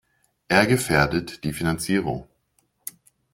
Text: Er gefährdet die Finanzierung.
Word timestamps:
Er 0.47 0.65
gefährdet 0.65 1.43
die 1.43 1.53
Finanzierung. 1.53 2.27